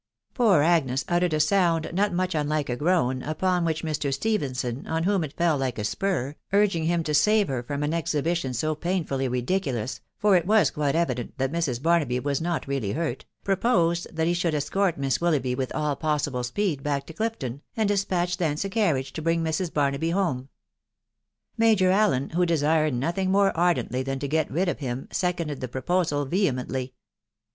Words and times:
Poor 0.33 0.63
Agnes 0.63 1.05
uttered 1.07 1.31
a 1.31 1.39
sound 1.39 1.87
not 1.93 2.11
much 2.11 2.33
unlike 2.33 2.69
a 2.71 2.75
groan, 2.75 3.21
upon 3.21 3.63
which 3.63 3.83
Mr. 3.83 4.11
Stephenson, 4.11 4.87
on 4.87 5.03
whom 5.03 5.23
it 5.23 5.37
fell 5.37 5.59
like 5.59 5.77
a 5.77 5.83
spur, 5.83 6.35
urging 6.51 6.85
him 6.85 7.03
to 7.03 7.13
save 7.13 7.47
her 7.47 7.61
from 7.61 7.83
an 7.83 7.93
exhibition 7.93 8.51
so 8.51 8.73
painfully 8.73 9.27
ridiculous 9.27 10.01
(for 10.17 10.35
it 10.35 10.47
was 10.47 10.71
quite 10.71 10.95
evident 10.95 11.37
that 11.37 11.51
Mrs. 11.51 11.79
Barnaby 11.79 12.19
was 12.19 12.41
not 12.41 12.67
really 12.67 12.93
hurt), 12.93 13.25
proposed 13.43 14.07
that 14.11 14.25
he 14.25 14.33
should 14.33 14.55
escort 14.55 14.97
Miss 14.97 15.21
Willoughby 15.21 15.53
with 15.53 15.71
all 15.75 15.95
pos 15.95 16.27
sible 16.27 16.43
speed 16.43 16.81
back 16.81 17.05
to 17.05 17.13
Clifton, 17.13 17.61
and 17.77 17.87
despatch 17.87 18.37
thence 18.37 18.65
a 18.65 18.69
carriage 18.71 19.13
to 19.13 19.21
bring 19.21 19.43
Mrs. 19.43 19.71
Barnaby 19.71 20.09
home. 20.09 20.49
Major 21.59 21.91
Allen, 21.91 22.31
who 22.31 22.43
desired 22.43 22.95
nothing 22.95 23.29
more 23.29 23.55
ardently 23.55 24.01
than 24.01 24.17
to 24.17 24.27
get 24.27 24.49
rid 24.49 24.67
of 24.67 24.79
him, 24.79 25.09
seconded 25.11 25.61
the 25.61 25.67
proposal 25.67 26.25
vehemently. 26.25 26.95